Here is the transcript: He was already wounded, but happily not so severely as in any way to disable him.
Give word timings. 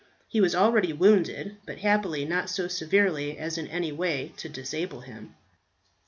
He 0.27 0.41
was 0.41 0.55
already 0.55 0.93
wounded, 0.93 1.57
but 1.67 1.77
happily 1.77 2.25
not 2.25 2.49
so 2.49 2.67
severely 2.67 3.37
as 3.37 3.59
in 3.59 3.67
any 3.67 3.91
way 3.91 4.33
to 4.37 4.49
disable 4.49 5.01
him. 5.01 5.35